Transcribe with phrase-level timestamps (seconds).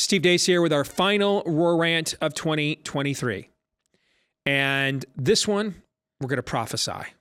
[0.00, 3.50] Steve Deace here with our final Roar Rant of 2023.
[4.46, 5.82] And this one,
[6.18, 7.12] we're going to prophesy.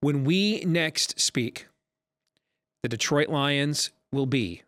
[0.00, 1.66] When we next speak,
[2.82, 4.64] the Detroit Lions will be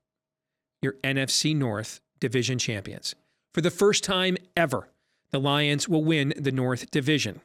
[0.80, 3.14] your NFC North Division champions.
[3.52, 4.88] For the first time ever,
[5.30, 7.42] the Lions will win the North Division.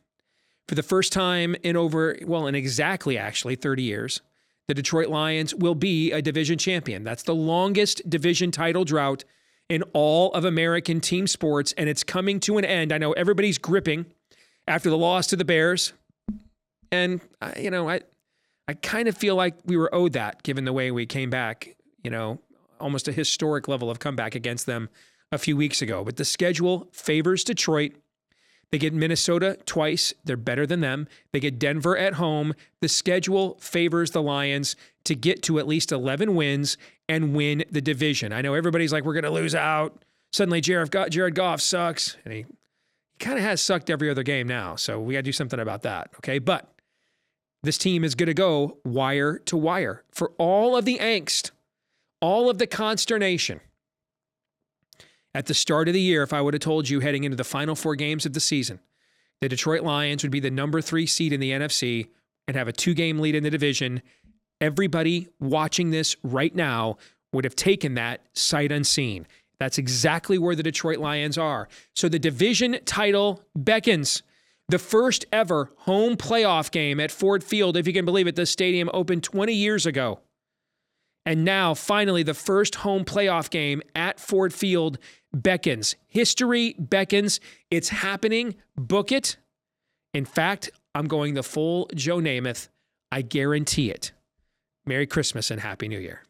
[0.69, 4.21] For the first time in over, well, in exactly actually 30 years,
[4.67, 7.03] the Detroit Lions will be a division champion.
[7.03, 9.23] That's the longest division title drought
[9.69, 12.91] in all of American team sports, and it's coming to an end.
[12.91, 14.05] I know everybody's gripping
[14.67, 15.93] after the loss to the Bears,
[16.91, 18.01] and I, you know, I,
[18.67, 21.75] I kind of feel like we were owed that given the way we came back.
[22.03, 22.39] You know,
[22.79, 24.89] almost a historic level of comeback against them
[25.31, 26.03] a few weeks ago.
[26.03, 27.93] But the schedule favors Detroit.
[28.73, 30.15] They get Minnesota twice.
[30.25, 31.07] They're better than them.
[31.31, 32.55] They get Denver at home.
[32.81, 36.75] The schedule favors the Lions to get to at least 11 wins
[37.07, 38.33] and win the division.
[38.33, 40.03] I know everybody's like, we're going to lose out.
[40.31, 40.89] Suddenly, Jared
[41.35, 42.17] Goff, sucks.
[42.25, 42.45] And he,
[43.11, 44.75] he kind of has sucked every other game now.
[44.75, 46.09] So we got to do something about that.
[46.17, 46.39] Okay.
[46.39, 46.73] But
[47.61, 51.51] this team is going to go wire to wire for all of the angst,
[52.21, 53.59] all of the consternation
[55.35, 57.43] at the start of the year, if I would have told you heading into the
[57.43, 58.79] final four games of the season,
[59.41, 62.07] the Detroit Lions would be the number three seed in the NFC
[62.47, 64.01] and have a two game lead in the division,
[64.61, 66.97] everybody watching this right now
[67.31, 69.25] would have taken that sight unseen.
[69.59, 71.67] That's exactly where the Detroit Lions are.
[71.95, 74.23] So the division title beckons.
[74.69, 78.45] The first ever home playoff game at Ford Field, if you can believe it, the
[78.45, 80.21] stadium opened 20 years ago.
[81.25, 84.97] And now, finally, the first home playoff game at Ford Field
[85.33, 85.95] beckons.
[86.07, 87.39] History beckons.
[87.71, 88.55] It's happening.
[88.75, 89.37] Book it.
[90.13, 92.67] In fact, I'm going the full Joe Namath.
[93.11, 94.11] I guarantee it.
[94.85, 96.23] Merry Christmas and Happy New Year.